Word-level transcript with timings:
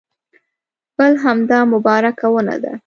بل 0.99 1.13
همدا 1.25 1.59
مبارکه 1.71 2.27
ونه 2.33 2.57
ده. 2.63 2.73